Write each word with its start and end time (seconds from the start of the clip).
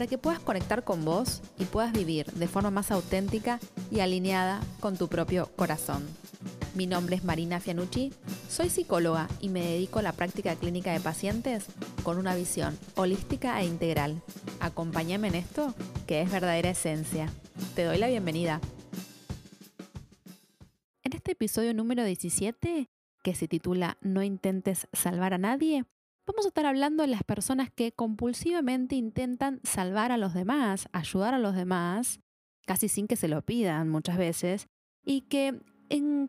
para 0.00 0.08
que 0.08 0.16
puedas 0.16 0.40
conectar 0.40 0.82
con 0.82 1.04
vos 1.04 1.42
y 1.58 1.66
puedas 1.66 1.92
vivir 1.92 2.24
de 2.32 2.48
forma 2.48 2.70
más 2.70 2.90
auténtica 2.90 3.60
y 3.90 4.00
alineada 4.00 4.62
con 4.80 4.96
tu 4.96 5.08
propio 5.08 5.50
corazón. 5.56 6.08
Mi 6.74 6.86
nombre 6.86 7.16
es 7.16 7.22
Marina 7.22 7.60
Fianucci, 7.60 8.10
soy 8.48 8.70
psicóloga 8.70 9.28
y 9.42 9.50
me 9.50 9.60
dedico 9.60 9.98
a 9.98 10.02
la 10.02 10.14
práctica 10.14 10.56
clínica 10.56 10.90
de 10.94 11.00
pacientes 11.00 11.66
con 12.02 12.16
una 12.16 12.34
visión 12.34 12.78
holística 12.94 13.60
e 13.60 13.66
integral. 13.66 14.22
Acompáñame 14.60 15.28
en 15.28 15.34
esto, 15.34 15.74
que 16.06 16.22
es 16.22 16.30
verdadera 16.30 16.70
esencia. 16.70 17.30
Te 17.74 17.84
doy 17.84 17.98
la 17.98 18.08
bienvenida. 18.08 18.58
En 21.02 21.12
este 21.12 21.32
episodio 21.32 21.74
número 21.74 22.04
17, 22.04 22.88
que 23.22 23.34
se 23.34 23.48
titula 23.48 23.98
No 24.00 24.22
intentes 24.22 24.88
salvar 24.94 25.34
a 25.34 25.38
nadie, 25.38 25.84
vamos 26.30 26.44
a 26.44 26.48
estar 26.48 26.64
hablando 26.64 27.02
de 27.02 27.08
las 27.08 27.24
personas 27.24 27.70
que 27.74 27.90
compulsivamente 27.90 28.94
intentan 28.94 29.60
salvar 29.64 30.12
a 30.12 30.16
los 30.16 30.32
demás, 30.32 30.88
ayudar 30.92 31.34
a 31.34 31.40
los 31.40 31.56
demás, 31.56 32.20
casi 32.66 32.88
sin 32.88 33.08
que 33.08 33.16
se 33.16 33.26
lo 33.26 33.42
pidan 33.42 33.88
muchas 33.88 34.16
veces, 34.16 34.68
y 35.04 35.22
que 35.22 35.60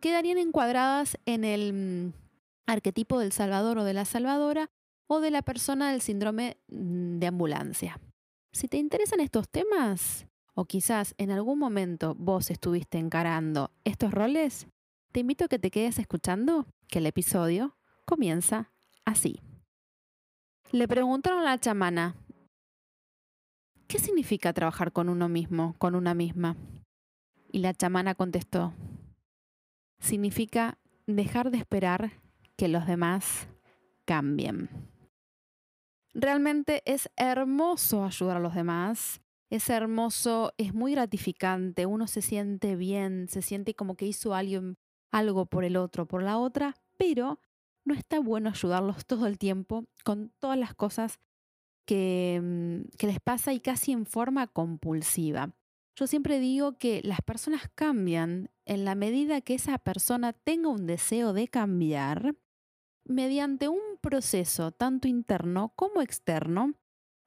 quedarían 0.02 0.40
encuadradas 0.40 1.20
en 1.28 1.44
el 1.44 1.74
mm, 1.74 2.14
arquetipo 2.66 3.20
del 3.20 3.32
salvador 3.32 3.78
o 3.78 3.84
de 3.84 3.94
la 3.94 4.06
salvadora 4.06 4.72
o 5.06 5.20
de 5.20 5.30
la 5.30 5.44
persona 5.44 5.92
del 5.92 6.02
síndrome 6.02 6.58
mm, 6.68 7.20
de 7.20 7.28
ambulancia. 7.28 8.00
Si 8.54 8.68
te 8.68 8.78
interesan 8.78 9.20
estos 9.20 9.50
temas, 9.50 10.26
o 10.56 10.66
quizás 10.66 11.14
en 11.20 11.30
algún 11.30 11.60
momento 11.60 12.16
vos 12.16 12.50
estuviste 12.50 12.98
encarando 12.98 13.70
estos 13.84 14.12
roles, 14.12 14.66
te 15.12 15.20
invito 15.20 15.46
a 15.46 15.48
que 15.48 15.60
te 15.60 15.70
quedes 15.70 16.00
escuchando 16.00 16.66
que 16.88 16.98
el 16.98 17.06
episodio 17.06 17.78
comienza 18.06 18.72
así. 19.06 19.42
Le 20.74 20.88
preguntaron 20.88 21.40
a 21.42 21.44
la 21.44 21.60
chamana, 21.60 22.16
¿qué 23.90 24.00
significa 24.00 24.54
trabajar 24.54 24.94
con 24.94 25.10
uno 25.10 25.28
mismo, 25.28 25.76
con 25.78 25.96
una 25.96 26.14
misma? 26.14 26.56
Y 27.52 27.60
la 27.60 27.74
chamana 27.74 28.16
contestó, 28.16 28.72
significa 30.00 30.78
dejar 31.08 31.52
de 31.52 31.58
esperar 31.58 32.14
que 32.56 32.70
los 32.70 32.88
demás 32.88 33.50
cambien. 34.06 34.70
Realmente 36.14 36.84
es 36.86 37.10
hermoso 37.18 38.06
ayudar 38.06 38.38
a 38.38 38.42
los 38.42 38.56
demás, 38.56 39.22
es 39.50 39.70
hermoso, 39.70 40.54
es 40.58 40.74
muy 40.74 40.94
gratificante, 40.94 41.86
uno 41.86 42.08
se 42.08 42.22
siente 42.22 42.78
bien, 42.78 43.28
se 43.28 43.42
siente 43.42 43.74
como 43.74 43.96
que 43.96 44.06
hizo 44.06 44.34
alguien, 44.34 44.78
algo 45.12 45.48
por 45.48 45.66
el 45.66 45.76
otro, 45.76 46.08
por 46.08 46.24
la 46.24 46.38
otra, 46.38 46.76
pero 46.98 47.42
no 47.86 47.94
está 47.94 48.20
bueno 48.20 48.50
ayudarlos 48.50 49.06
todo 49.06 49.28
el 49.28 49.38
tiempo 49.38 49.86
con 50.04 50.32
todas 50.40 50.58
las 50.58 50.74
cosas 50.76 51.20
que, 51.86 52.40
mm, 52.42 52.98
que 52.98 53.08
les 53.08 53.20
pasa 53.20 53.54
y 53.54 53.60
casi 53.60 53.92
en 53.92 54.06
forma 54.06 54.48
compulsiva. 54.48 55.54
Yo 55.96 56.08
siempre 56.08 56.40
digo 56.40 56.78
que 56.78 57.02
las 57.04 57.22
personas 57.22 57.70
cambian 57.76 58.50
en 58.66 58.86
la 58.86 58.96
medida 58.96 59.42
que 59.42 59.56
esa 59.56 59.78
persona 59.78 60.34
tenga 60.34 60.70
un 60.70 60.88
deseo 60.88 61.34
de 61.34 61.48
cambiar 61.48 62.36
mediante 63.04 63.68
un 63.68 63.98
proceso 64.00 64.72
tanto 64.72 65.08
interno 65.08 65.74
como 65.76 66.02
externo 66.02 66.76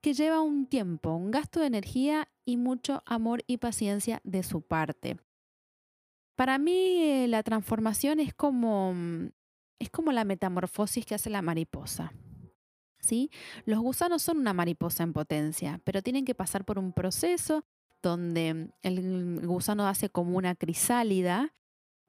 que 0.00 0.15
lleva 0.15 0.41
un 0.42 0.66
tiempo, 0.66 1.15
un 1.15 1.31
gasto 1.31 1.60
de 1.60 1.66
energía 1.66 2.28
y 2.44 2.56
mucho 2.56 3.03
amor 3.06 3.42
y 3.47 3.59
paciencia 3.59 4.21
de 4.25 4.42
su 4.42 4.62
parte. 4.62 5.19
Para 6.36 6.59
mí 6.59 6.98
eh, 7.00 7.28
la 7.28 7.42
transformación 7.42 8.21
es 8.21 8.34
como 8.34 8.92
mm, 8.92 9.28
es 9.79 9.91
como 9.91 10.12
la 10.12 10.25
metamorfosis 10.25 11.05
que 11.07 11.15
hace 11.15 11.31
la 11.31 11.43
mariposa. 11.43 12.12
¿Sí? 12.99 13.31
Los 13.67 13.81
gusanos 13.81 14.23
son 14.23 14.39
una 14.39 14.55
mariposa 14.55 15.03
en 15.03 15.12
potencia, 15.12 15.81
pero 15.85 16.03
tienen 16.03 16.25
que 16.25 16.35
pasar 16.35 16.65
por 16.65 16.79
un 16.79 16.93
proceso 16.93 17.65
donde 18.03 18.71
el 18.83 19.47
gusano 19.47 19.87
hace 19.87 20.09
como 20.09 20.37
una 20.39 20.55
crisálida, 20.55 21.55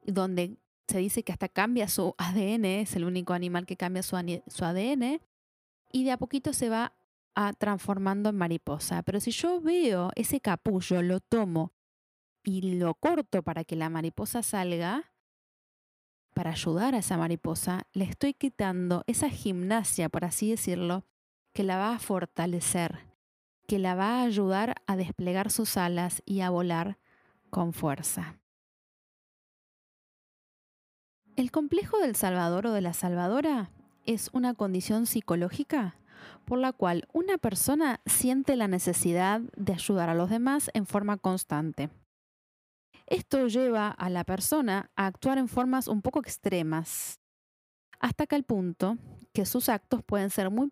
donde 0.04 0.58
se 0.88 1.00
dice 1.00 1.24
que 1.24 1.32
hasta 1.32 1.50
cambia 1.50 1.88
su 1.88 2.16
ADN, 2.18 2.66
es 2.66 2.96
el 2.96 3.06
único 3.06 3.34
animal 3.34 3.66
que 3.66 3.78
cambia 3.78 4.04
su, 4.04 4.16
ADN, 4.16 5.20
y 5.92 6.04
de 6.04 6.12
a 6.12 6.18
poquito 6.18 6.54
se 6.54 6.70
va 6.70 6.94
transformando 7.58 8.30
en 8.30 8.38
mariposa. 8.38 9.02
Pero 9.04 9.20
si 9.20 9.32
yo 9.32 9.60
veo 9.60 10.12
ese 10.16 10.40
capullo, 10.40 11.02
lo 11.02 11.20
tomo 11.20 11.74
y 12.44 12.78
lo 12.78 12.94
corto 12.94 13.42
para 13.42 13.64
que 13.64 13.76
la 13.76 13.90
mariposa 13.90 14.44
salga, 14.44 15.12
para 16.36 16.52
ayudar 16.52 16.94
a 16.94 16.98
esa 16.98 17.18
mariposa, 17.18 17.88
le 17.94 18.04
estoy 18.04 18.34
quitando 18.34 19.04
esa 19.08 19.30
gimnasia, 19.30 20.10
por 20.10 20.26
así 20.26 20.52
decirlo, 20.52 21.06
que 21.54 21.64
la 21.64 21.78
va 21.78 21.96
a 21.96 22.00
fortalecer, 22.00 23.00
que 23.68 23.80
la 23.80 23.96
va 23.96 24.20
a 24.20 24.24
ayudar 24.24 24.76
a 24.86 24.98
desplegar 24.98 25.50
sus 25.50 25.78
alas 25.78 26.22
y 26.26 26.42
a 26.42 26.50
volar 26.50 26.98
con 27.50 27.72
fuerza. 27.72 28.38
El 31.38 31.52
complejo 31.52 32.00
del 32.00 32.18
salvador 32.18 32.68
o 32.68 32.74
de 32.74 32.82
la 32.82 32.94
salvadora 32.94 33.72
es 34.06 34.30
una 34.34 34.54
condición 34.54 35.06
psicológica 35.06 35.96
por 36.44 36.60
la 36.60 36.74
cual 36.74 37.08
una 37.14 37.38
persona 37.38 38.02
siente 38.06 38.58
la 38.58 38.68
necesidad 38.68 39.40
de 39.56 39.74
ayudar 39.74 40.10
a 40.10 40.16
los 40.16 40.30
demás 40.30 40.70
en 40.74 40.86
forma 40.86 41.16
constante. 41.16 41.90
Esto 43.08 43.48
lleva 43.48 43.90
a 43.90 44.10
la 44.10 44.24
persona 44.24 44.92
a 44.96 45.06
actuar 45.06 45.38
en 45.38 45.48
formas 45.48 45.88
un 45.88 46.02
poco 46.02 46.20
extremas, 46.20 47.20
hasta 48.00 48.26
el 48.36 48.44
punto 48.44 48.98
que 49.34 49.46
sus 49.46 49.70
actos 49.70 50.04
pueden 50.04 50.30
ser 50.30 50.50
muy 50.50 50.70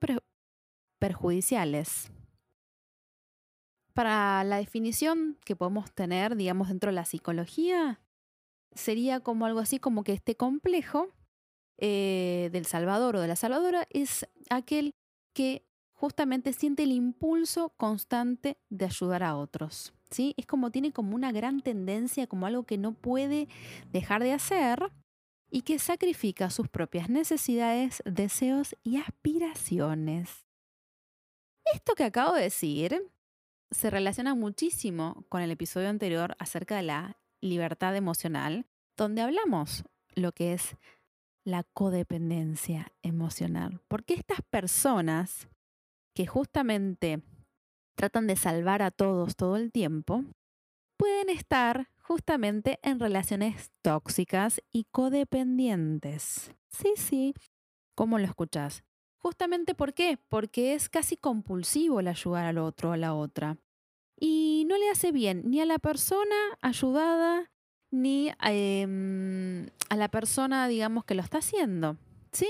perjudiciales. 1.00 2.12
Para 3.94 4.44
la 4.44 4.58
definición 4.58 5.38
que 5.46 5.56
podemos 5.56 5.92
tener, 5.94 6.36
digamos, 6.36 6.70
dentro 6.70 6.90
de 6.90 6.96
la 6.96 7.06
psicología, 7.06 8.02
sería 8.74 9.20
como 9.20 9.46
algo 9.46 9.60
así 9.60 9.80
como 9.80 10.04
que 10.04 10.14
este 10.14 10.36
complejo 10.36 11.14
eh, 11.78 12.50
del 12.52 12.66
salvador 12.66 13.16
o 13.16 13.22
de 13.22 13.28
la 13.28 13.36
salvadora 13.36 13.88
es 13.92 14.28
aquel 14.50 14.96
que 15.36 15.66
justamente 16.04 16.52
siente 16.52 16.84
el 16.84 16.92
impulso 16.92 17.70
constante 17.78 18.58
de 18.70 18.84
ayudar 18.84 19.24
a 19.24 19.38
otros. 19.38 19.94
Es 20.38 20.46
como 20.46 20.70
tiene 20.70 20.92
como 20.92 21.16
una 21.16 21.32
gran 21.32 21.62
tendencia, 21.62 22.28
como 22.28 22.46
algo 22.46 22.66
que 22.66 22.78
no 22.78 22.92
puede 22.92 23.48
dejar 23.90 24.22
de 24.22 24.34
hacer 24.34 24.92
y 25.50 25.62
que 25.62 25.80
sacrifica 25.80 26.50
sus 26.50 26.68
propias 26.68 27.08
necesidades, 27.08 28.04
deseos 28.04 28.76
y 28.84 28.98
aspiraciones. 28.98 30.46
Esto 31.74 31.96
que 31.96 32.04
acabo 32.04 32.36
de 32.36 32.42
decir 32.42 33.10
se 33.72 33.90
relaciona 33.90 34.36
muchísimo 34.36 35.24
con 35.30 35.42
el 35.42 35.52
episodio 35.52 35.88
anterior 35.88 36.36
acerca 36.38 36.76
de 36.76 36.84
la 36.84 37.18
libertad 37.40 37.96
emocional, 37.96 38.66
donde 38.98 39.22
hablamos 39.22 39.86
lo 40.16 40.34
que 40.34 40.52
es 40.52 40.76
la 41.46 41.64
codependencia 41.64 42.92
emocional. 43.04 43.80
Porque 43.88 44.16
estas 44.16 44.42
personas 44.42 45.48
que 46.14 46.28
justamente 46.28 47.22
tratan 47.96 48.28
de 48.28 48.36
salvar 48.36 48.82
a 48.82 48.92
todos 48.92 49.36
todo 49.36 49.58
el 49.58 49.72
tiempo, 49.72 50.24
pueden 50.98 51.30
estar 51.30 51.90
justamente 52.02 52.80
en 52.84 53.00
relaciones 53.00 53.72
tóxicas 53.82 54.62
y 54.72 54.86
codependientes. 54.86 56.52
Sí, 56.70 56.94
sí, 56.96 57.34
¿cómo 57.96 58.20
lo 58.20 58.26
escuchas? 58.26 58.84
Justamente 59.18 59.74
¿por 59.74 59.94
qué? 59.94 60.18
Porque 60.28 60.74
es 60.74 60.90
casi 60.90 61.16
compulsivo 61.16 62.02
el 62.02 62.10
ayudar 62.10 62.46
al 62.46 62.58
otro 62.58 62.90
o 62.90 62.94
a 62.94 62.98
la 62.98 63.14
otra. 63.14 63.58
Y 64.20 64.66
no 64.68 64.78
le 64.78 64.90
hace 64.90 65.12
bien 65.12 65.44
ni 65.46 65.62
a 65.62 65.66
la 65.66 65.80
persona 65.80 66.36
ayudada 66.62 67.50
ni 67.90 68.32
em, 68.42 69.68
a 69.90 69.96
la 69.96 70.10
persona, 70.10 70.68
digamos, 70.68 71.06
que 71.06 71.16
lo 71.16 71.22
está 71.22 71.38
haciendo. 71.38 71.98
¿Sí? 72.32 72.48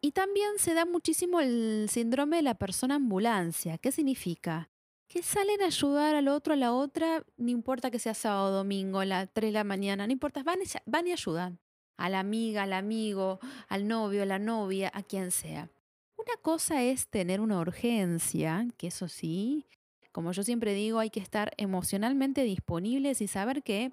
Y 0.00 0.12
también 0.12 0.58
se 0.58 0.74
da 0.74 0.86
muchísimo 0.86 1.40
el 1.40 1.88
síndrome 1.90 2.36
de 2.36 2.42
la 2.42 2.54
persona 2.54 2.94
ambulancia. 2.94 3.76
¿Qué 3.76 3.92
significa? 3.92 4.70
Que 5.08 5.22
salen 5.22 5.60
a 5.60 5.66
ayudar 5.66 6.14
al 6.14 6.28
otro, 6.28 6.54
a 6.54 6.56
la 6.56 6.72
otra, 6.72 7.24
no 7.36 7.50
importa 7.50 7.90
que 7.90 7.98
sea 7.98 8.14
sábado, 8.14 8.56
domingo, 8.56 9.00
a 9.00 9.04
las 9.04 9.28
3 9.32 9.48
de 9.48 9.52
la 9.52 9.64
mañana, 9.64 10.06
no 10.06 10.12
importa, 10.12 10.42
van, 10.42 10.60
van 10.86 11.06
y 11.06 11.12
ayudan. 11.12 11.58
A 11.98 12.08
la 12.08 12.20
amiga, 12.20 12.62
al 12.62 12.72
amigo, 12.72 13.40
al 13.68 13.86
novio, 13.86 14.22
a 14.22 14.26
la 14.26 14.38
novia, 14.38 14.90
a 14.94 15.02
quien 15.02 15.30
sea. 15.30 15.68
Una 16.16 16.36
cosa 16.40 16.82
es 16.82 17.08
tener 17.08 17.40
una 17.40 17.60
urgencia, 17.60 18.66
que 18.78 18.86
eso 18.86 19.08
sí, 19.08 19.66
Como 20.12 20.32
yo 20.32 20.42
siempre 20.42 20.74
digo, 20.74 20.98
hay 20.98 21.10
que 21.10 21.20
estar 21.20 21.52
emocionalmente 21.56 22.42
disponibles 22.42 23.20
y 23.20 23.28
saber 23.28 23.62
que 23.62 23.92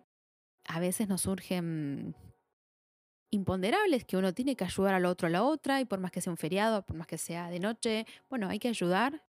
a 0.65 0.79
veces 0.79 1.07
nos 1.07 1.21
surgen 1.21 2.15
imponderables 3.29 4.05
que 4.05 4.17
uno 4.17 4.33
tiene 4.33 4.55
que 4.55 4.63
ayudar 4.63 4.93
al 4.93 5.05
otro 5.05 5.27
a 5.27 5.31
la 5.31 5.43
otra 5.43 5.81
y 5.81 5.85
por 5.85 5.99
más 5.99 6.11
que 6.11 6.21
sea 6.21 6.31
un 6.31 6.37
feriado, 6.37 6.81
por 6.83 6.95
más 6.95 7.07
que 7.07 7.17
sea 7.17 7.49
de 7.49 7.59
noche, 7.59 8.05
bueno, 8.29 8.47
hay 8.49 8.59
que 8.59 8.69
ayudar, 8.69 9.23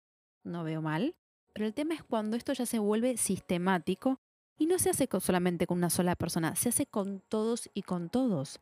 no 0.45 0.65
veo 0.65 0.81
mal, 0.83 1.17
pero 1.53 1.67
el 1.67 1.75
tema 1.75 1.95
es 1.95 2.03
cuando 2.05 2.37
esto 2.37 2.53
ya 2.53 2.67
se 2.67 2.79
vuelve 2.79 3.17
sistemático 3.17 4.21
y 4.59 4.67
no 4.67 4.79
se 4.79 4.91
hace 4.91 5.09
solamente 5.21 5.67
con 5.67 5.79
una 5.79 5.91
sola 5.91 6.17
persona, 6.17 6.55
se 6.55 6.69
hace 6.69 6.87
con 6.87 7.21
todos 7.29 7.71
y 7.75 7.83
con 7.83 8.11
todos, 8.11 8.61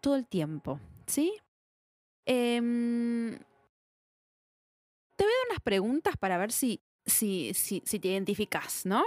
todo 0.00 0.16
el 0.16 0.26
tiempo, 0.26 0.80
¿sí? 1.06 1.32
Em, 2.24 3.38
te 5.16 5.24
voy 5.24 5.32
a 5.32 5.36
dar 5.36 5.50
unas 5.50 5.60
preguntas 5.62 6.16
para 6.16 6.38
ver 6.38 6.52
si, 6.52 6.80
si, 7.04 7.54
si, 7.54 7.82
si 7.84 7.98
te 7.98 8.08
identificas, 8.08 8.86
¿no? 8.86 9.04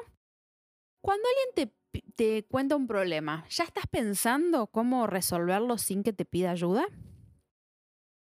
Cuando 1.01 1.27
alguien 1.27 1.69
te 1.69 1.75
te 2.15 2.45
cuenta 2.45 2.75
un 2.75 2.87
problema, 2.87 3.45
¿ya 3.49 3.63
estás 3.63 3.85
pensando 3.87 4.67
cómo 4.67 5.07
resolverlo 5.07 5.77
sin 5.77 6.03
que 6.03 6.13
te 6.13 6.25
pida 6.25 6.51
ayuda? 6.51 6.85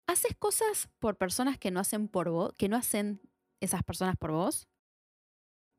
¿Haces 0.07 0.35
cosas 0.37 0.89
por 0.99 1.17
personas 1.17 1.57
que 1.57 1.71
no 1.71 1.79
hacen 1.79 2.07
por 2.07 2.29
vos, 2.29 2.53
que 2.57 2.67
no 2.67 2.77
hacen 2.77 3.21
esas 3.59 3.83
personas 3.83 4.15
por 4.17 4.31
vos? 4.31 4.67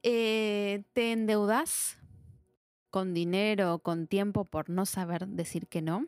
Eh, 0.03 0.85
¿Te 0.93 1.12
endeudas 1.12 1.99
con 2.91 3.12
dinero, 3.15 3.81
con 3.81 4.06
tiempo 4.06 4.44
por 4.44 4.71
no 4.71 4.87
saber 4.87 5.27
decir 5.27 5.67
que 5.69 5.82
no? 5.82 6.06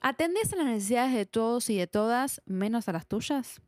¿Atendés 0.00 0.52
a 0.52 0.56
las 0.56 0.66
necesidades 0.66 1.14
de 1.14 1.26
todos 1.26 1.70
y 1.70 1.76
de 1.76 1.86
todas 1.86 2.42
menos 2.44 2.88
a 2.88 2.92
las 2.92 3.06
tuyas? 3.06 3.60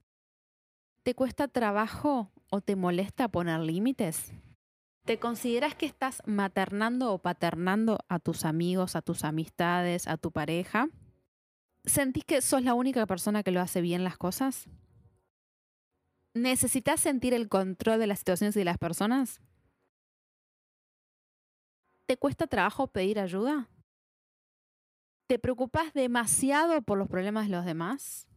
¿Te 1.03 1.15
cuesta 1.15 1.49
trabajo 1.49 2.31
o 2.51 2.61
te 2.61 2.77
molesta 2.77 3.29
poner 3.29 3.61
límites? 3.61 4.33
¿Te 5.09 5.19
consideras 5.19 5.75
que 5.75 5.87
estás 5.87 6.23
maternando 6.27 7.15
o 7.15 7.19
paternando 7.19 7.99
a 8.11 8.19
tus 8.19 8.45
amigos, 8.45 8.95
a 8.95 9.01
tus 9.01 9.25
amistades, 9.25 10.07
a 10.07 10.19
tu 10.19 10.33
pareja? 10.33 10.91
¿Sentís 11.87 12.27
que 12.27 12.43
sos 12.43 12.63
la 12.63 12.75
única 12.75 13.07
persona 13.07 13.43
que 13.43 13.51
lo 13.51 13.63
hace 13.63 13.81
bien 13.81 14.05
las 14.05 14.19
cosas? 14.19 14.69
¿Necesitas 16.35 17.01
sentir 17.01 17.33
el 17.33 17.49
control 17.49 18.01
de 18.01 18.07
las 18.07 18.19
situaciones 18.19 18.55
y 18.57 18.59
de 18.59 18.67
las 18.67 18.77
personas? 18.77 19.41
¿Te 22.05 22.19
cuesta 22.19 22.47
trabajo 22.47 22.89
pedir 22.89 23.19
ayuda? 23.19 23.71
¿Te 25.27 25.39
preocupas 25.39 25.95
demasiado 25.95 26.83
por 26.83 26.99
los 26.99 27.09
problemas 27.09 27.47
de 27.47 27.53
los 27.53 27.65
demás? 27.65 28.29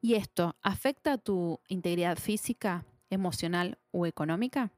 ¿Y 0.00 0.14
esto 0.14 0.56
afecta 0.62 1.12
a 1.12 1.18
tu 1.18 1.60
integridad 1.68 2.16
física, 2.16 2.86
emocional 3.10 3.76
o 3.90 4.06
económica? 4.06 4.72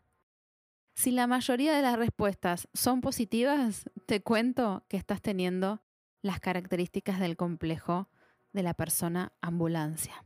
Si 0.96 1.10
la 1.10 1.26
mayoría 1.26 1.76
de 1.76 1.82
las 1.82 1.98
respuestas 1.98 2.68
son 2.72 3.02
positivas, 3.02 3.84
te 4.06 4.22
cuento 4.22 4.84
que 4.88 4.96
estás 4.96 5.20
teniendo 5.20 5.82
las 6.22 6.40
características 6.40 7.20
del 7.20 7.36
complejo 7.36 8.08
de 8.54 8.62
la 8.62 8.72
persona 8.72 9.32
ambulancia. 9.42 10.24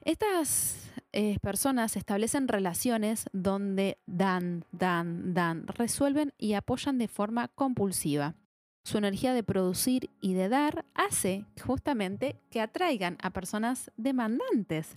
Estas 0.00 0.90
eh, 1.12 1.38
personas 1.40 1.96
establecen 1.96 2.48
relaciones 2.48 3.26
donde 3.32 3.98
dan, 4.06 4.64
dan, 4.72 5.34
dan, 5.34 5.66
resuelven 5.66 6.32
y 6.38 6.54
apoyan 6.54 6.96
de 6.96 7.08
forma 7.08 7.48
compulsiva. 7.48 8.34
Su 8.82 8.96
energía 8.96 9.34
de 9.34 9.42
producir 9.42 10.08
y 10.22 10.32
de 10.32 10.48
dar 10.48 10.86
hace 10.94 11.44
justamente 11.66 12.40
que 12.50 12.62
atraigan 12.62 13.18
a 13.20 13.30
personas 13.30 13.90
demandantes. 13.96 14.96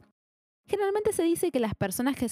Generalmente 0.67 1.11
se 1.11 1.23
dice 1.23 1.51
que 1.51 1.59
las 1.59 1.75
personas 1.75 2.15
que 2.15 2.29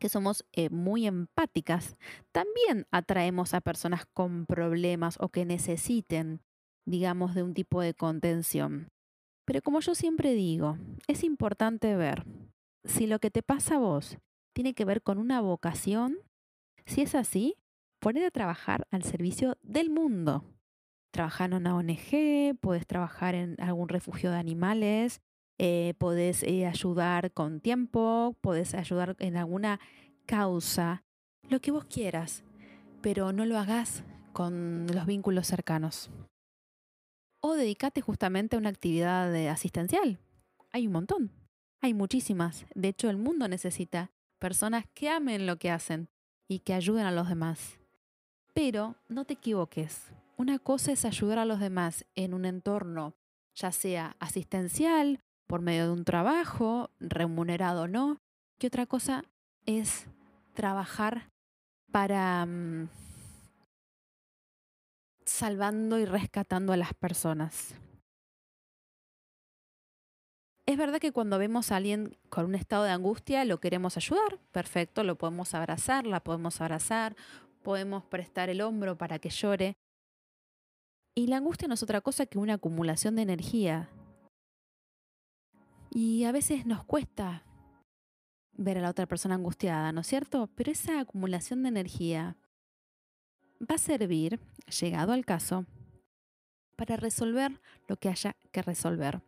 que 0.00 0.08
somos 0.08 0.44
eh, 0.52 0.70
muy 0.70 1.06
empáticas, 1.06 1.96
también 2.32 2.86
atraemos 2.90 3.54
a 3.54 3.60
personas 3.60 4.06
con 4.12 4.46
problemas 4.46 5.16
o 5.20 5.28
que 5.28 5.44
necesiten, 5.44 6.40
digamos, 6.86 7.34
de 7.34 7.44
un 7.44 7.54
tipo 7.54 7.80
de 7.80 7.94
contención. 7.94 8.88
Pero 9.44 9.62
como 9.62 9.80
yo 9.80 9.94
siempre 9.94 10.34
digo, 10.34 10.78
es 11.06 11.22
importante 11.22 11.94
ver 11.94 12.24
si 12.84 13.06
lo 13.06 13.18
que 13.20 13.30
te 13.30 13.42
pasa 13.42 13.76
a 13.76 13.78
vos 13.78 14.18
tiene 14.54 14.74
que 14.74 14.84
ver 14.84 15.02
con 15.02 15.18
una 15.18 15.40
vocación. 15.40 16.16
Si 16.86 17.02
es 17.02 17.14
así, 17.14 17.56
ponete 18.00 18.26
a 18.26 18.30
trabajar 18.30 18.86
al 18.90 19.02
servicio 19.02 19.58
del 19.62 19.90
mundo. 19.90 20.44
Trabajar 21.12 21.50
en 21.50 21.56
una 21.56 21.76
ONG, 21.76 22.56
puedes 22.60 22.86
trabajar 22.86 23.34
en 23.34 23.60
algún 23.60 23.88
refugio 23.88 24.30
de 24.30 24.38
animales, 24.38 25.20
eh, 25.62 25.92
podés 25.98 26.42
eh, 26.42 26.64
ayudar 26.64 27.32
con 27.32 27.60
tiempo, 27.60 28.34
podés 28.40 28.72
ayudar 28.72 29.14
en 29.18 29.36
alguna 29.36 29.78
causa, 30.24 31.04
lo 31.50 31.60
que 31.60 31.70
vos 31.70 31.84
quieras, 31.84 32.44
pero 33.02 33.34
no 33.34 33.44
lo 33.44 33.58
hagas 33.58 34.02
con 34.32 34.86
los 34.86 35.04
vínculos 35.04 35.46
cercanos. 35.46 36.08
O 37.42 37.52
dedícate 37.52 38.00
justamente 38.00 38.56
a 38.56 38.58
una 38.58 38.70
actividad 38.70 39.34
asistencial. 39.48 40.18
Hay 40.72 40.86
un 40.86 40.94
montón, 40.94 41.30
hay 41.82 41.92
muchísimas. 41.92 42.64
De 42.74 42.88
hecho, 42.88 43.10
el 43.10 43.18
mundo 43.18 43.46
necesita 43.46 44.12
personas 44.38 44.86
que 44.94 45.10
amen 45.10 45.46
lo 45.46 45.58
que 45.58 45.70
hacen 45.70 46.08
y 46.48 46.60
que 46.60 46.72
ayuden 46.72 47.04
a 47.04 47.12
los 47.12 47.28
demás. 47.28 47.78
Pero 48.54 48.96
no 49.08 49.26
te 49.26 49.34
equivoques. 49.34 50.10
Una 50.38 50.58
cosa 50.58 50.92
es 50.92 51.04
ayudar 51.04 51.38
a 51.38 51.44
los 51.44 51.60
demás 51.60 52.06
en 52.14 52.32
un 52.32 52.46
entorno, 52.46 53.14
ya 53.54 53.72
sea 53.72 54.16
asistencial 54.20 55.20
por 55.50 55.62
medio 55.62 55.86
de 55.86 55.92
un 55.92 56.04
trabajo, 56.04 56.90
remunerado 57.00 57.82
o 57.82 57.88
no, 57.88 58.20
que 58.60 58.68
otra 58.68 58.86
cosa 58.86 59.24
es 59.66 60.06
trabajar 60.54 61.28
para 61.90 62.46
mm, 62.46 62.88
salvando 65.24 65.98
y 65.98 66.04
rescatando 66.04 66.72
a 66.72 66.76
las 66.76 66.94
personas. 66.94 67.74
Es 70.66 70.78
verdad 70.78 71.00
que 71.00 71.10
cuando 71.10 71.36
vemos 71.36 71.72
a 71.72 71.78
alguien 71.78 72.16
con 72.28 72.44
un 72.44 72.54
estado 72.54 72.84
de 72.84 72.92
angustia 72.92 73.44
lo 73.44 73.58
queremos 73.58 73.96
ayudar, 73.96 74.38
perfecto, 74.52 75.02
lo 75.02 75.18
podemos 75.18 75.52
abrazar, 75.54 76.06
la 76.06 76.20
podemos 76.20 76.60
abrazar, 76.60 77.16
podemos 77.64 78.04
prestar 78.04 78.50
el 78.50 78.60
hombro 78.60 78.96
para 78.96 79.18
que 79.18 79.30
llore. 79.30 79.74
Y 81.16 81.26
la 81.26 81.38
angustia 81.38 81.66
no 81.66 81.74
es 81.74 81.82
otra 81.82 82.02
cosa 82.02 82.26
que 82.26 82.38
una 82.38 82.54
acumulación 82.54 83.16
de 83.16 83.22
energía, 83.22 83.90
y 85.90 86.24
a 86.24 86.32
veces 86.32 86.66
nos 86.66 86.84
cuesta 86.84 87.44
ver 88.52 88.78
a 88.78 88.80
la 88.80 88.90
otra 88.90 89.06
persona 89.06 89.34
angustiada, 89.34 89.92
¿no 89.92 90.02
es 90.02 90.06
cierto? 90.06 90.48
Pero 90.54 90.70
esa 90.70 91.00
acumulación 91.00 91.62
de 91.62 91.70
energía 91.70 92.36
va 93.60 93.74
a 93.74 93.78
servir, 93.78 94.38
llegado 94.80 95.12
al 95.12 95.24
caso, 95.24 95.66
para 96.76 96.96
resolver 96.96 97.60
lo 97.88 97.96
que 97.96 98.08
haya 98.08 98.36
que 98.52 98.62
resolver. 98.62 99.22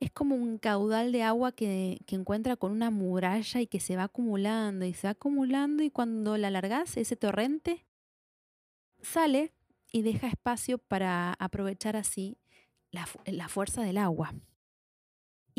Es 0.00 0.10
como 0.10 0.34
un 0.34 0.58
caudal 0.58 1.12
de 1.12 1.22
agua 1.22 1.52
que, 1.52 2.00
que, 2.06 2.16
encuentra 2.16 2.56
con 2.56 2.72
una 2.72 2.90
muralla 2.90 3.60
y 3.60 3.66
que 3.66 3.80
se 3.80 3.96
va 3.96 4.04
acumulando 4.04 4.86
y 4.86 4.94
se 4.94 5.06
va 5.06 5.12
acumulando 5.12 5.82
y 5.82 5.90
cuando 5.90 6.36
la 6.38 6.48
alargas, 6.48 6.96
ese 6.96 7.16
torrente 7.16 7.84
sale 9.02 9.52
y 9.92 10.02
deja 10.02 10.28
espacio 10.28 10.78
para 10.78 11.34
aprovechar 11.34 11.96
así 11.96 12.38
la, 12.90 13.06
la 13.26 13.48
fuerza 13.48 13.82
del 13.82 13.98
agua. 13.98 14.34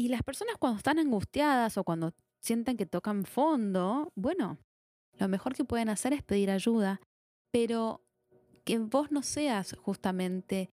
Y 0.01 0.07
las 0.07 0.23
personas 0.23 0.55
cuando 0.57 0.77
están 0.77 0.97
angustiadas 0.97 1.77
o 1.77 1.83
cuando 1.83 2.15
sienten 2.39 2.75
que 2.75 2.87
tocan 2.87 3.23
fondo, 3.23 4.11
bueno, 4.15 4.57
lo 5.19 5.27
mejor 5.27 5.53
que 5.53 5.63
pueden 5.63 5.89
hacer 5.89 6.11
es 6.11 6.23
pedir 6.23 6.49
ayuda, 6.49 6.99
pero 7.51 8.01
que 8.65 8.79
vos 8.79 9.11
no 9.11 9.21
seas 9.21 9.75
justamente 9.79 10.71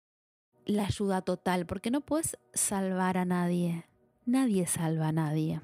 la 0.66 0.84
ayuda 0.84 1.22
total, 1.22 1.64
porque 1.64 1.90
no 1.90 2.02
puedes 2.02 2.36
salvar 2.52 3.16
a 3.16 3.24
nadie. 3.24 3.86
Nadie 4.26 4.66
salva 4.66 5.08
a 5.08 5.12
nadie. 5.12 5.62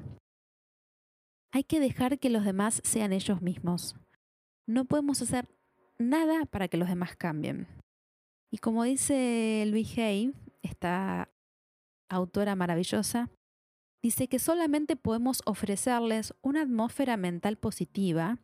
Hay 1.53 1.65
que 1.65 1.81
dejar 1.81 2.19
que 2.19 2.31
los 2.31 2.47
demás 2.47 2.81
sean 2.83 3.13
ellos 3.13 3.43
mismos. 3.43 3.95
No 4.67 4.87
podemos 4.87 5.21
hacer 5.21 5.51
nada 5.99 6.47
para 6.47 6.69
que 6.69 6.79
los 6.79 6.89
demás 6.89 7.15
cambien. 7.15 7.67
Y 8.51 8.57
como 8.57 8.85
dice 8.85 9.65
Luis 9.67 9.99
Hay, 9.99 10.33
esta 10.63 11.31
autora 12.09 12.57
maravillosa, 12.57 13.29
dice 14.03 14.29
que 14.29 14.39
solamente 14.39 14.97
podemos 14.97 15.43
ofrecerles 15.45 16.35
una 16.43 16.63
atmósfera 16.63 17.17
mental 17.17 17.57
positiva 17.57 18.39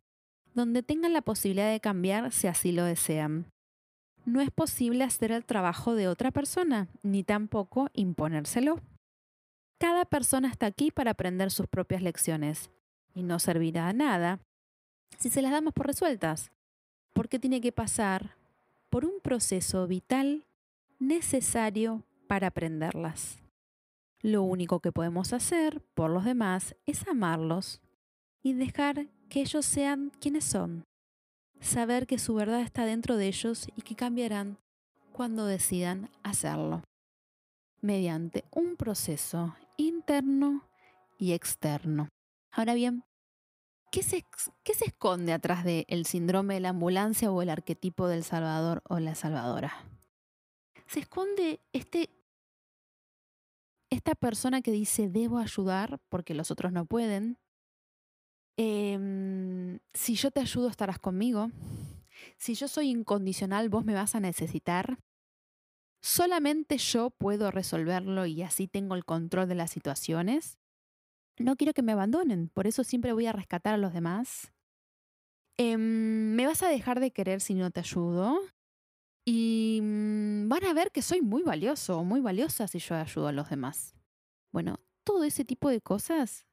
donde 0.53 0.81
tengan 0.83 1.13
la 1.13 1.21
posibilidad 1.21 1.71
de 1.71 1.79
cambiar 1.79 2.31
si 2.31 2.47
así 2.47 2.71
lo 2.71 2.83
desean. 2.83 3.45
No 4.25 4.41
es 4.41 4.51
posible 4.51 5.03
hacer 5.03 5.31
el 5.31 5.45
trabajo 5.45 5.95
de 5.95 6.07
otra 6.07 6.31
persona, 6.31 6.89
ni 7.03 7.23
tampoco 7.23 7.89
imponérselo. 7.93 8.81
Cada 9.79 10.05
persona 10.05 10.49
está 10.49 10.65
aquí 10.65 10.91
para 10.91 11.11
aprender 11.11 11.51
sus 11.51 11.67
propias 11.67 12.01
lecciones, 12.01 12.71
y 13.13 13.23
no 13.23 13.39
servirá 13.39 13.87
a 13.87 13.93
nada 13.93 14.39
si 15.17 15.29
se 15.29 15.41
las 15.41 15.51
damos 15.51 15.73
por 15.73 15.87
resueltas, 15.87 16.51
porque 17.13 17.39
tiene 17.39 17.61
que 17.61 17.71
pasar 17.71 18.35
por 18.89 19.05
un 19.05 19.19
proceso 19.21 19.87
vital 19.87 20.45
necesario 20.99 22.03
para 22.27 22.47
aprenderlas. 22.47 23.46
Lo 24.21 24.41
único 24.41 24.79
que 24.79 24.91
podemos 24.91 25.33
hacer 25.33 25.81
por 25.93 26.09
los 26.09 26.25
demás 26.25 26.75
es 26.85 27.07
amarlos 27.07 27.81
y 28.41 28.53
dejar 28.53 29.07
que 29.29 29.41
ellos 29.41 29.65
sean 29.65 30.11
quienes 30.19 30.45
son, 30.45 30.85
saber 31.59 32.07
que 32.07 32.17
su 32.17 32.33
verdad 32.33 32.61
está 32.61 32.85
dentro 32.85 33.17
de 33.17 33.27
ellos 33.27 33.67
y 33.75 33.81
que 33.81 33.95
cambiarán 33.95 34.57
cuando 35.11 35.45
decidan 35.45 36.09
hacerlo, 36.23 36.83
mediante 37.81 38.45
un 38.51 38.75
proceso 38.75 39.55
interno 39.77 40.63
y 41.17 41.33
externo. 41.33 42.09
Ahora 42.51 42.73
bien, 42.73 43.03
¿qué 43.91 44.03
se, 44.03 44.25
qué 44.63 44.73
se 44.73 44.85
esconde 44.85 45.33
atrás 45.33 45.63
del 45.63 46.05
síndrome 46.05 46.55
de 46.55 46.59
la 46.61 46.69
ambulancia 46.69 47.31
o 47.31 47.41
el 47.41 47.49
arquetipo 47.49 48.07
del 48.07 48.23
salvador 48.23 48.81
o 48.87 48.99
la 48.99 49.15
salvadora? 49.15 49.73
Se 50.87 51.01
esconde 51.01 51.59
este, 51.73 52.09
esta 53.89 54.15
persona 54.15 54.61
que 54.61 54.71
dice 54.71 55.09
debo 55.09 55.37
ayudar 55.37 55.99
porque 56.09 56.33
los 56.33 56.51
otros 56.51 56.71
no 56.71 56.85
pueden, 56.85 57.39
Em, 58.57 59.79
si 59.93 60.15
yo 60.15 60.31
te 60.31 60.39
ayudo, 60.39 60.67
estarás 60.67 60.99
conmigo. 60.99 61.51
Si 62.37 62.55
yo 62.55 62.67
soy 62.67 62.89
incondicional, 62.89 63.69
vos 63.69 63.85
me 63.85 63.93
vas 63.93 64.15
a 64.15 64.19
necesitar. 64.19 64.97
Solamente 66.01 66.77
yo 66.77 67.11
puedo 67.11 67.51
resolverlo 67.51 68.25
y 68.25 68.41
así 68.41 68.67
tengo 68.67 68.95
el 68.95 69.05
control 69.05 69.47
de 69.47 69.55
las 69.55 69.71
situaciones. 69.71 70.57
No 71.37 71.55
quiero 71.55 71.73
que 71.73 71.83
me 71.83 71.91
abandonen, 71.91 72.49
por 72.49 72.65
eso 72.65 72.83
siempre 72.83 73.13
voy 73.13 73.27
a 73.27 73.31
rescatar 73.31 73.75
a 73.75 73.77
los 73.77 73.93
demás. 73.93 74.51
Em, 75.59 76.33
me 76.35 76.47
vas 76.47 76.63
a 76.63 76.69
dejar 76.69 76.99
de 76.99 77.11
querer 77.11 77.41
si 77.41 77.53
no 77.53 77.69
te 77.69 77.79
ayudo. 77.81 78.39
Y 79.29 79.81
mm, 79.83 80.47
van 80.47 80.63
a 80.63 80.73
ver 80.73 80.93
que 80.93 81.01
soy 81.01 81.21
muy 81.21 81.43
valioso 81.43 81.99
o 81.99 82.05
muy 82.05 82.21
valiosa 82.21 82.65
si 82.65 82.79
yo 82.79 82.95
ayudo 82.95 83.27
a 83.27 83.33
los 83.33 83.49
demás. 83.49 83.93
Bueno, 84.53 84.79
todo 85.03 85.25
ese 85.25 85.43
tipo 85.43 85.69
de 85.69 85.81
cosas 85.81 86.45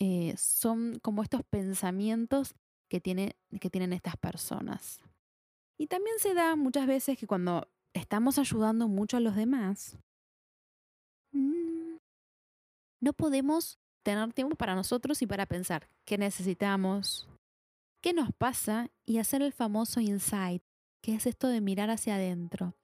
eh, 0.00 0.34
son 0.36 0.98
como 1.02 1.22
estos 1.22 1.44
pensamientos 1.44 2.56
que, 2.88 3.00
que 3.00 3.70
tienen 3.70 3.92
estas 3.92 4.16
personas. 4.16 5.00
Y 5.78 5.86
también 5.86 6.18
se 6.18 6.34
da 6.34 6.56
muchas 6.56 6.88
veces 6.88 7.16
que 7.16 7.28
cuando 7.28 7.68
estamos 7.94 8.38
ayudando 8.38 8.88
mucho 8.88 9.16
a 9.16 9.20
los 9.20 9.36
demás, 9.36 9.96
mm, 11.30 11.96
no 13.00 13.12
podemos 13.12 13.78
tener 14.02 14.32
tiempo 14.32 14.56
para 14.56 14.74
nosotros 14.74 15.22
y 15.22 15.28
para 15.28 15.46
pensar 15.46 15.88
qué 16.04 16.18
necesitamos, 16.18 17.28
qué 18.02 18.12
nos 18.12 18.32
pasa 18.32 18.90
y 19.06 19.18
hacer 19.18 19.42
el 19.42 19.52
famoso 19.52 20.00
insight, 20.00 20.64
que 21.00 21.14
es 21.14 21.26
esto 21.26 21.48
de 21.48 21.60
mirar 21.60 21.90
hacia 21.90 22.16
adentro. 22.16 22.76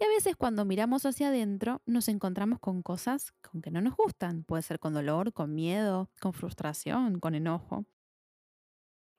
Y 0.00 0.04
a 0.04 0.08
veces 0.08 0.36
cuando 0.36 0.64
miramos 0.64 1.06
hacia 1.06 1.28
adentro 1.28 1.80
nos 1.86 2.08
encontramos 2.08 2.58
con 2.58 2.82
cosas 2.82 3.32
con 3.42 3.62
que 3.62 3.70
no 3.70 3.80
nos 3.80 3.96
gustan. 3.96 4.44
Puede 4.44 4.62
ser 4.62 4.80
con 4.80 4.92
dolor, 4.92 5.32
con 5.32 5.54
miedo, 5.54 6.10
con 6.20 6.32
frustración, 6.32 7.20
con 7.20 7.34
enojo. 7.34 7.86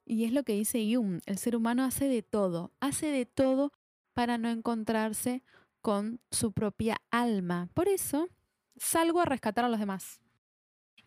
Y 0.06 0.26
es 0.26 0.34
lo 0.34 0.44
que 0.44 0.54
dice 0.54 0.86
Jung, 0.94 1.22
el 1.26 1.38
ser 1.38 1.56
humano 1.56 1.84
hace 1.84 2.08
de 2.08 2.22
todo, 2.22 2.72
hace 2.80 3.08
de 3.08 3.26
todo 3.26 3.72
para 4.14 4.38
no 4.38 4.50
encontrarse 4.50 5.44
con 5.82 6.20
su 6.30 6.52
propia 6.52 6.98
alma. 7.10 7.70
Por 7.74 7.88
eso 7.88 8.28
salgo 8.76 9.22
a 9.22 9.26
rescatar 9.26 9.66
a 9.66 9.70
los 9.70 9.80
demás. 9.80 10.20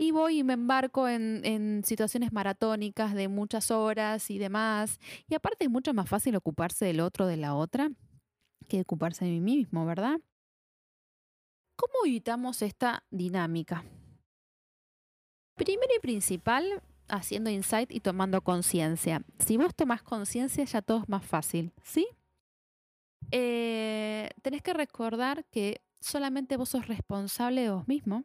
Y 0.01 0.13
voy 0.13 0.39
y 0.39 0.45
me 0.45 0.53
embarco 0.53 1.09
en, 1.09 1.83
situaciones 1.85 2.33
maratónicas 2.33 3.15
de 3.15 3.27
muchas 3.27 3.73
horas 3.73 4.31
y 4.31 4.39
demás. 4.39 5.01
Y 5.29 5.35
aparte 5.35 5.65
es 5.65 5.71
mucho 5.71 5.93
más 5.93 6.09
fácil 6.09 6.37
ocuparse 6.37 6.85
del 6.85 7.01
otro, 7.01 7.27
de 7.27 7.37
la 7.37 7.55
otra, 7.57 7.91
que 8.69 8.81
ocuparse 8.81 9.25
de 9.25 9.33
mí 9.33 9.41
mismo, 9.41 9.85
¿verdad? 9.85 10.21
¿Cómo 11.77 12.07
evitamos 12.07 12.63
esta 12.63 13.05
dinámica? 13.11 13.85
Primero 15.57 15.91
y 15.97 16.01
principal, 16.01 16.83
haciendo 17.09 17.51
insight 17.51 17.91
y 17.91 17.99
tomando 17.99 18.41
conciencia. 18.43 19.23
Si 19.41 19.57
vos 19.57 19.75
tomás 19.75 20.03
conciencia, 20.03 20.65
ya 20.65 20.81
todo 20.81 21.03
es 21.03 21.09
más 21.09 21.25
fácil, 21.27 21.73
¿sí? 21.83 22.07
Eh, 23.33 24.31
tenés 24.43 24.63
que 24.63 24.73
recordar 24.73 25.45
que 25.47 25.83
solamente 26.01 26.57
vos 26.57 26.69
sos 26.69 26.87
responsable 26.87 27.63
de 27.63 27.71
vos 27.71 27.89
mismo, 27.89 28.25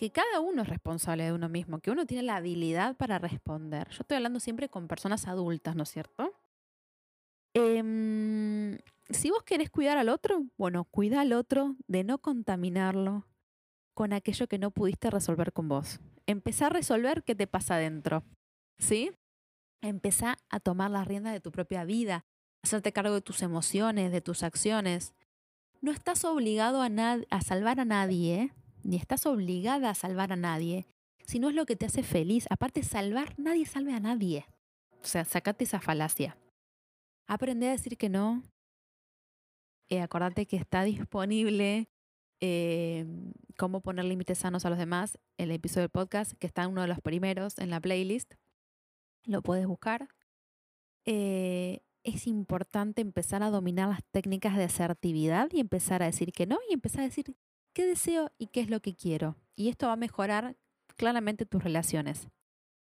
que 0.00 0.10
cada 0.10 0.40
uno 0.40 0.62
es 0.62 0.68
responsable 0.70 1.24
de 1.24 1.32
uno 1.34 1.50
mismo, 1.50 1.78
que 1.80 1.90
uno 1.90 2.06
tiene 2.06 2.22
la 2.22 2.36
habilidad 2.36 2.96
para 2.96 3.18
responder. 3.18 3.86
Yo 3.90 3.98
estoy 4.00 4.16
hablando 4.16 4.40
siempre 4.40 4.70
con 4.70 4.88
personas 4.88 5.28
adultas, 5.28 5.76
¿no 5.76 5.82
es 5.82 5.90
cierto? 5.90 6.32
Eh, 7.52 8.78
si 9.10 9.30
vos 9.30 9.42
querés 9.42 9.68
cuidar 9.68 9.98
al 9.98 10.08
otro, 10.08 10.46
bueno, 10.56 10.84
cuida 10.84 11.20
al 11.20 11.34
otro 11.34 11.76
de 11.86 12.02
no 12.02 12.16
contaminarlo 12.16 13.26
con 13.92 14.14
aquello 14.14 14.46
que 14.46 14.58
no 14.58 14.70
pudiste 14.70 15.10
resolver 15.10 15.52
con 15.52 15.68
vos. 15.68 16.00
Empezá 16.24 16.68
a 16.68 16.70
resolver 16.70 17.22
qué 17.22 17.34
te 17.34 17.46
pasa 17.46 17.74
adentro. 17.74 18.24
¿Sí? 18.78 19.10
Empezá 19.82 20.38
a 20.48 20.60
tomar 20.60 20.90
la 20.90 21.04
rienda 21.04 21.30
de 21.30 21.40
tu 21.40 21.52
propia 21.52 21.84
vida, 21.84 22.24
hacerte 22.62 22.94
cargo 22.94 23.12
de 23.12 23.20
tus 23.20 23.42
emociones, 23.42 24.12
de 24.12 24.22
tus 24.22 24.44
acciones. 24.44 25.12
No 25.82 25.92
estás 25.92 26.24
obligado 26.24 26.80
a, 26.80 26.88
a 26.88 27.40
salvar 27.42 27.80
a 27.80 27.84
nadie, 27.84 28.34
¿eh? 28.34 28.54
Ni 28.82 28.96
estás 28.96 29.26
obligada 29.26 29.90
a 29.90 29.94
salvar 29.94 30.32
a 30.32 30.36
nadie, 30.36 30.86
si 31.26 31.38
no 31.38 31.48
es 31.48 31.54
lo 31.54 31.66
que 31.66 31.76
te 31.76 31.86
hace 31.86 32.02
feliz. 32.02 32.46
Aparte, 32.50 32.82
salvar, 32.82 33.34
nadie 33.38 33.66
salve 33.66 33.92
a 33.92 34.00
nadie. 34.00 34.46
O 35.02 35.06
sea, 35.06 35.24
sacate 35.24 35.64
esa 35.64 35.80
falacia. 35.80 36.36
Aprende 37.26 37.68
a 37.68 37.72
decir 37.72 37.96
que 37.96 38.08
no, 38.08 38.42
eh, 39.88 40.00
acordate 40.00 40.46
que 40.46 40.56
está 40.56 40.84
disponible 40.84 41.88
eh, 42.40 43.06
cómo 43.58 43.80
poner 43.80 44.04
límites 44.04 44.38
sanos 44.38 44.64
a 44.64 44.70
los 44.70 44.78
demás, 44.78 45.18
el 45.36 45.50
episodio 45.50 45.82
del 45.82 45.90
podcast, 45.90 46.32
que 46.38 46.46
está 46.46 46.62
en 46.62 46.70
uno 46.70 46.82
de 46.82 46.88
los 46.88 47.00
primeros 47.00 47.58
en 47.58 47.70
la 47.70 47.80
playlist. 47.80 48.34
Lo 49.24 49.42
puedes 49.42 49.66
buscar. 49.66 50.08
Eh, 51.04 51.80
es 52.02 52.26
importante 52.26 53.02
empezar 53.02 53.42
a 53.42 53.50
dominar 53.50 53.88
las 53.88 54.04
técnicas 54.10 54.56
de 54.56 54.64
asertividad 54.64 55.48
y 55.52 55.60
empezar 55.60 56.02
a 56.02 56.06
decir 56.06 56.32
que 56.32 56.46
no 56.46 56.58
y 56.68 56.72
empezar 56.72 57.00
a 57.00 57.04
decir 57.04 57.34
qué 57.72 57.86
deseo 57.86 58.30
y 58.38 58.48
qué 58.48 58.60
es 58.60 58.70
lo 58.70 58.80
que 58.80 58.94
quiero. 58.94 59.36
Y 59.56 59.68
esto 59.68 59.86
va 59.86 59.94
a 59.94 59.96
mejorar 59.96 60.56
claramente 60.96 61.46
tus 61.46 61.62
relaciones. 61.62 62.28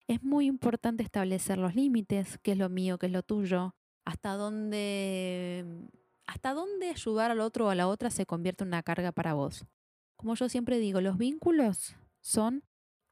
Es 0.06 0.22
muy 0.22 0.46
importante 0.46 1.02
establecer 1.02 1.58
los 1.58 1.74
límites, 1.74 2.38
qué 2.42 2.52
es 2.52 2.58
lo 2.58 2.68
mío, 2.68 2.98
qué 2.98 3.06
es 3.06 3.12
lo 3.12 3.22
tuyo, 3.22 3.74
hasta 4.04 4.34
dónde 4.34 5.88
¿hasta 6.26 6.54
dónde 6.54 6.90
ayudar 6.90 7.30
al 7.30 7.40
otro 7.40 7.66
o 7.66 7.70
a 7.70 7.74
la 7.74 7.88
otra 7.88 8.10
se 8.10 8.26
convierte 8.26 8.64
en 8.64 8.68
una 8.68 8.82
carga 8.82 9.12
para 9.12 9.34
vos? 9.34 9.66
Como 10.16 10.34
yo 10.34 10.48
siempre 10.48 10.78
digo, 10.78 11.00
los 11.00 11.18
vínculos 11.18 11.96
son 12.20 12.64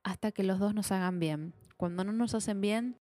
hasta 0.03 0.33
que 0.33 0.43
los 0.43 0.59
dos 0.59 0.75
nos 0.75 0.93
hagan 0.93 1.19
bien. 1.19 1.55
Cuando 1.77 2.05
no 2.05 2.13
nos 2.13 2.35
hacen 2.35 2.61
bien, 2.61 3.01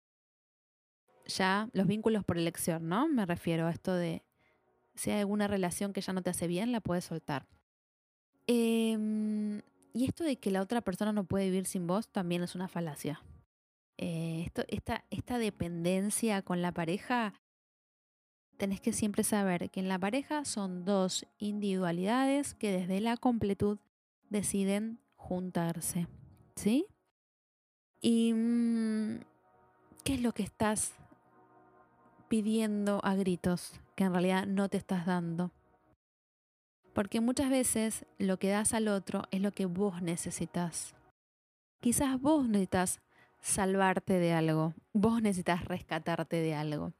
ya 1.26 1.68
los 1.72 1.86
vínculos 1.86 2.24
por 2.24 2.38
elección, 2.38 2.88
¿no? 2.88 3.08
Me 3.08 3.26
refiero 3.26 3.66
a 3.66 3.70
esto 3.70 3.94
de 3.94 4.24
si 4.94 5.10
hay 5.10 5.20
alguna 5.20 5.48
relación 5.48 5.92
que 5.92 6.00
ya 6.00 6.12
no 6.12 6.22
te 6.22 6.30
hace 6.30 6.46
bien, 6.46 6.72
la 6.72 6.80
puedes 6.80 7.04
soltar. 7.04 7.46
Em, 8.46 9.62
y 9.92 10.04
esto 10.04 10.24
de 10.24 10.36
que 10.36 10.50
la 10.50 10.62
otra 10.62 10.80
persona 10.80 11.12
no 11.12 11.24
puede 11.24 11.46
vivir 11.46 11.66
sin 11.66 11.86
vos 11.86 12.08
también 12.08 12.42
es 12.42 12.54
una 12.54 12.68
falacia. 12.68 13.22
Eh, 13.98 14.42
esto, 14.46 14.64
esta, 14.68 15.04
esta 15.10 15.38
dependencia 15.38 16.42
con 16.42 16.62
la 16.62 16.72
pareja 16.72 17.34
tenés 18.56 18.80
que 18.80 18.92
siempre 18.92 19.24
saber 19.24 19.70
que 19.70 19.80
en 19.80 19.88
la 19.88 19.98
pareja 19.98 20.44
son 20.44 20.84
dos 20.84 21.26
individualidades 21.38 22.54
que 22.54 22.70
desde 22.72 23.00
la 23.00 23.16
completud 23.16 23.78
deciden 24.30 24.98
juntarse. 25.16 26.06
¿Sí? 26.56 26.86
¿Y 28.00 28.32
mm, 28.34 29.20
qué 30.04 30.14
es 30.14 30.22
lo 30.22 30.32
que 30.32 30.42
estás 30.42 30.92
pidiendo 32.28 33.00
a 33.04 33.14
gritos 33.14 33.80
que 33.94 34.04
en 34.04 34.12
realidad 34.12 34.46
no 34.46 34.68
te 34.68 34.78
estás 34.78 35.06
dando? 35.06 35.52
Porque 36.92 37.20
muchas 37.20 37.50
veces 37.50 38.04
lo 38.18 38.38
que 38.38 38.50
das 38.50 38.74
al 38.74 38.88
otro 38.88 39.22
es 39.30 39.40
lo 39.40 39.52
que 39.52 39.66
vos 39.66 40.02
necesitas. 40.02 40.94
Quizás 41.80 42.20
vos 42.20 42.48
necesitas 42.48 43.00
salvarte 43.40 44.18
de 44.18 44.32
algo, 44.32 44.74
vos 44.92 45.20
necesitas 45.20 45.64
rescatarte 45.64 46.36
de 46.36 46.54
algo. 46.54 46.92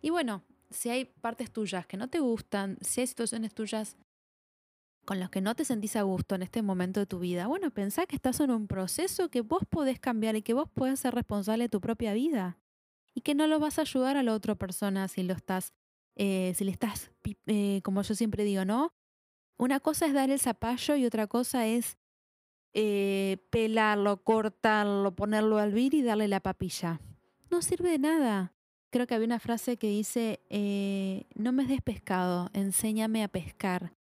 Y 0.00 0.10
bueno, 0.10 0.42
si 0.70 0.90
hay 0.90 1.06
partes 1.06 1.50
tuyas 1.50 1.86
que 1.86 1.96
no 1.96 2.08
te 2.08 2.20
gustan, 2.20 2.76
si 2.80 3.00
hay 3.00 3.06
situaciones 3.06 3.54
tuyas 3.54 3.96
con 5.04 5.18
las 5.18 5.30
que 5.30 5.40
no 5.40 5.54
te 5.54 5.64
sentís 5.64 5.96
a 5.96 6.02
gusto 6.02 6.34
en 6.34 6.42
este 6.42 6.60
momento 6.60 7.00
de 7.00 7.06
tu 7.06 7.18
vida, 7.18 7.46
bueno, 7.46 7.70
pensá 7.70 8.04
que 8.06 8.16
estás 8.16 8.40
en 8.40 8.50
un 8.50 8.66
proceso 8.66 9.30
que 9.30 9.40
vos 9.40 9.62
podés 9.68 9.98
cambiar 9.98 10.36
y 10.36 10.42
que 10.42 10.52
vos 10.52 10.68
podés 10.68 11.00
ser 11.00 11.14
responsable 11.14 11.64
de 11.64 11.68
tu 11.70 11.80
propia 11.80 12.12
vida. 12.12 12.58
Y 13.14 13.22
que 13.22 13.34
no 13.34 13.46
lo 13.46 13.58
vas 13.58 13.78
a 13.78 13.82
ayudar 13.82 14.16
a 14.16 14.22
la 14.22 14.34
otra 14.34 14.54
persona 14.54 15.08
si 15.08 15.22
lo 15.22 15.32
estás, 15.32 15.72
eh, 16.14 16.52
si 16.54 16.64
le 16.64 16.70
estás, 16.70 17.10
eh, 17.46 17.80
como 17.82 18.02
yo 18.02 18.14
siempre 18.14 18.44
digo, 18.44 18.66
¿no? 18.66 18.92
Una 19.58 19.80
cosa 19.80 20.06
es 20.06 20.14
dar 20.14 20.30
el 20.30 20.40
zapallo 20.40 20.96
y 20.96 21.04
otra 21.04 21.26
cosa 21.26 21.66
es 21.66 21.98
eh, 22.72 23.36
pelarlo, 23.50 24.22
cortarlo, 24.22 25.14
ponerlo 25.14 25.58
al 25.58 25.72
vir 25.72 25.94
y 25.94 26.02
darle 26.02 26.28
la 26.28 26.40
papilla. 26.40 27.00
No 27.50 27.60
sirve 27.60 27.90
de 27.90 27.98
nada 27.98 28.54
creo 28.90 29.06
que 29.06 29.14
había 29.14 29.26
una 29.26 29.38
frase 29.38 29.76
que 29.76 29.88
dice, 29.88 30.40
eh, 30.50 31.26
no 31.34 31.52
me 31.52 31.66
des 31.66 31.82
pescado, 31.82 32.50
enséñame 32.52 33.22
a 33.22 33.28
pescar. 33.28 33.94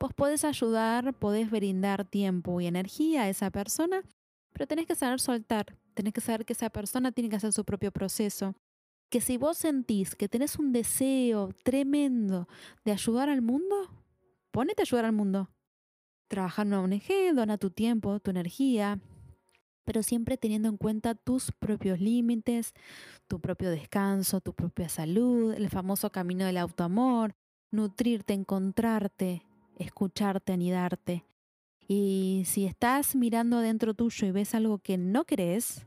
Vos 0.00 0.12
podés 0.12 0.44
ayudar, 0.44 1.14
podés 1.14 1.50
brindar 1.50 2.04
tiempo 2.04 2.60
y 2.60 2.66
energía 2.66 3.22
a 3.22 3.28
esa 3.28 3.50
persona, 3.50 4.02
pero 4.52 4.66
tenés 4.66 4.86
que 4.86 4.94
saber 4.94 5.20
soltar. 5.20 5.76
tenés 5.94 6.12
que 6.12 6.20
saber 6.20 6.44
que 6.44 6.54
esa 6.54 6.70
persona 6.70 7.12
tiene 7.12 7.30
que 7.30 7.36
hacer 7.36 7.52
su 7.52 7.64
propio 7.64 7.92
proceso. 7.92 8.56
Que 9.10 9.20
si 9.20 9.36
vos 9.36 9.56
sentís 9.58 10.16
que 10.16 10.28
tenés 10.28 10.58
un 10.58 10.72
deseo 10.72 11.50
tremendo 11.62 12.48
de 12.84 12.90
ayudar 12.90 13.28
al 13.28 13.42
mundo, 13.42 13.88
ponete 14.54 14.82
a 14.82 14.84
ayudar 14.84 15.04
al 15.04 15.12
mundo. 15.12 15.50
Trabaja 16.28 16.62
en 16.62 16.68
una 16.68 16.82
ONG, 16.82 17.34
dona 17.34 17.58
tu 17.58 17.70
tiempo, 17.70 18.20
tu 18.20 18.30
energía, 18.30 19.00
pero 19.84 20.04
siempre 20.04 20.36
teniendo 20.36 20.68
en 20.68 20.76
cuenta 20.76 21.16
tus 21.16 21.50
propios 21.50 22.00
límites, 22.00 22.72
tu 23.26 23.40
propio 23.40 23.68
descanso, 23.70 24.40
tu 24.40 24.54
propia 24.54 24.88
salud, 24.88 25.52
el 25.54 25.70
famoso 25.70 26.12
camino 26.12 26.46
del 26.46 26.58
autoamor, 26.58 27.34
nutrirte, 27.72 28.32
encontrarte, 28.32 29.42
escucharte, 29.76 30.52
anidarte. 30.52 31.24
Y 31.88 32.44
si 32.46 32.64
estás 32.64 33.16
mirando 33.16 33.58
adentro 33.58 33.92
tuyo 33.92 34.28
y 34.28 34.30
ves 34.30 34.54
algo 34.54 34.78
que 34.78 34.96
no 34.96 35.24
crees, 35.24 35.84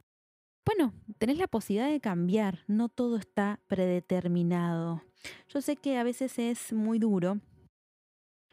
bueno, 0.65 0.93
tenés 1.17 1.37
la 1.37 1.47
posibilidad 1.47 1.89
de 1.89 2.01
cambiar, 2.01 2.65
no 2.67 2.89
todo 2.89 3.15
está 3.15 3.61
predeterminado. 3.67 5.03
Yo 5.47 5.61
sé 5.61 5.77
que 5.77 5.97
a 5.97 6.03
veces 6.03 6.37
es 6.37 6.73
muy 6.73 6.99
duro, 6.99 7.39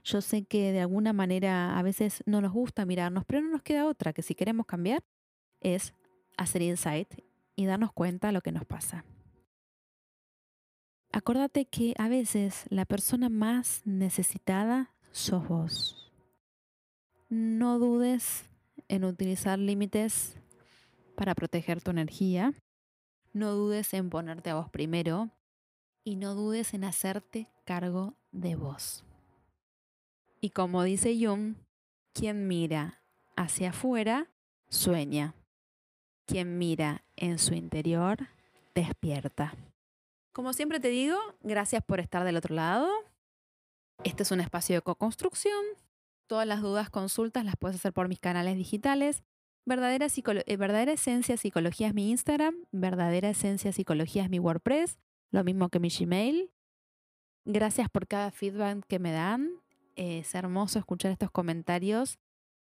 yo 0.04 0.20
sé 0.20 0.44
que 0.44 0.70
de 0.72 0.80
alguna 0.80 1.12
manera 1.12 1.78
a 1.78 1.82
veces 1.82 2.22
no 2.26 2.40
nos 2.40 2.52
gusta 2.52 2.84
mirarnos, 2.84 3.24
pero 3.24 3.40
no 3.40 3.50
nos 3.50 3.62
queda 3.62 3.86
otra, 3.86 4.12
que 4.12 4.22
si 4.22 4.34
queremos 4.34 4.66
cambiar, 4.66 5.02
es 5.60 5.94
hacer 6.36 6.62
insight 6.62 7.08
y 7.56 7.64
darnos 7.64 7.92
cuenta 7.92 8.28
de 8.28 8.34
lo 8.34 8.42
que 8.42 8.52
nos 8.52 8.66
pasa. 8.66 9.04
Acordate 11.10 11.64
que 11.64 11.94
a 11.96 12.08
veces 12.08 12.64
la 12.68 12.84
persona 12.84 13.28
más 13.28 13.82
necesitada 13.84 14.90
sos 15.10 15.48
vos. 15.48 16.12
No 17.30 17.78
dudes 17.78 18.44
en 18.88 19.04
utilizar 19.04 19.58
límites 19.58 20.36
para 21.16 21.34
proteger 21.34 21.80
tu 21.80 21.92
energía. 21.92 22.52
No 23.32 23.52
dudes 23.52 23.94
en 23.94 24.10
ponerte 24.10 24.50
a 24.50 24.56
vos 24.56 24.68
primero 24.68 25.30
y 26.02 26.16
no 26.16 26.34
dudes 26.34 26.74
en 26.74 26.84
hacerte 26.84 27.48
cargo 27.64 28.14
de 28.32 28.56
vos. 28.56 29.04
Y 30.44 30.50
como 30.50 30.82
dice 30.82 31.16
Jung, 31.18 31.54
quien 32.12 32.46
mira 32.46 33.00
hacia 33.34 33.70
afuera 33.70 34.28
sueña. 34.68 35.34
Quien 36.26 36.58
mira 36.58 37.02
en 37.16 37.38
su 37.38 37.54
interior 37.54 38.28
despierta. 38.74 39.54
Como 40.34 40.52
siempre 40.52 40.80
te 40.80 40.88
digo, 40.88 41.16
gracias 41.40 41.82
por 41.82 41.98
estar 41.98 42.24
del 42.24 42.36
otro 42.36 42.54
lado. 42.54 42.90
Este 44.04 44.22
es 44.22 44.32
un 44.32 44.40
espacio 44.40 44.76
de 44.76 44.82
co-construcción. 44.82 45.64
Todas 46.26 46.46
las 46.46 46.60
dudas, 46.60 46.90
consultas 46.90 47.46
las 47.46 47.56
puedes 47.56 47.76
hacer 47.76 47.94
por 47.94 48.08
mis 48.08 48.20
canales 48.20 48.58
digitales. 48.58 49.22
Verdadera, 49.64 50.08
eh, 50.08 50.56
Verdadera 50.58 50.92
Esencia 50.92 51.38
Psicología 51.38 51.88
es 51.88 51.94
mi 51.94 52.10
Instagram. 52.10 52.66
Verdadera 52.70 53.30
Esencia 53.30 53.72
Psicología 53.72 54.24
es 54.24 54.28
mi 54.28 54.40
WordPress. 54.40 54.98
Lo 55.30 55.42
mismo 55.42 55.70
que 55.70 55.80
mi 55.80 55.88
Gmail. 55.88 56.50
Gracias 57.46 57.88
por 57.88 58.06
cada 58.06 58.30
feedback 58.30 58.84
que 58.86 58.98
me 58.98 59.10
dan. 59.10 59.63
Es 59.96 60.34
hermoso 60.34 60.78
escuchar 60.78 61.12
estos 61.12 61.30
comentarios. 61.30 62.18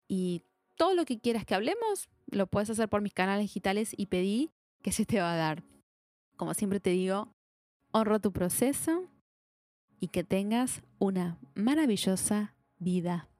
Y 0.08 0.44
todo 0.76 0.94
lo 0.96 1.06
que 1.06 1.20
quieras 1.20 1.46
que 1.46 1.56
hablemos, 1.56 2.10
lo 2.28 2.48
puedes 2.48 2.70
hacer 2.70 2.90
por 2.90 3.02
mis 3.02 3.14
canales 3.14 3.44
digitales 3.44 3.94
y 3.96 4.08
pedí 4.08 4.52
que 4.82 4.92
se 4.92 5.06
te 5.06 5.20
va 5.20 5.34
a 5.34 5.38
dar. 5.38 5.64
Como 6.36 6.54
siempre 6.54 6.80
te 6.80 6.90
digo, 6.90 7.34
honro 7.92 8.20
tu 8.20 8.32
proceso 8.32 9.08
y 10.00 10.08
que 10.08 10.24
tengas 10.24 10.82
una 11.00 11.38
maravillosa 11.54 12.56
vida. 12.80 13.31